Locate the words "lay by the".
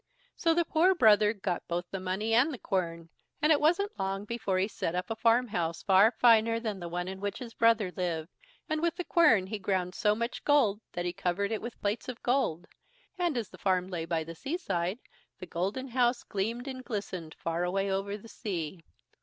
13.89-14.33